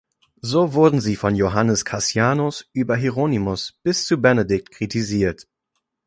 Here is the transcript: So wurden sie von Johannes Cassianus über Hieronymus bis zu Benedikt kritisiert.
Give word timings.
So 0.41 0.73
wurden 0.73 0.99
sie 0.99 1.15
von 1.15 1.35
Johannes 1.35 1.85
Cassianus 1.85 2.65
über 2.73 2.95
Hieronymus 2.95 3.73
bis 3.83 4.05
zu 4.07 4.19
Benedikt 4.19 4.71
kritisiert. 4.71 5.45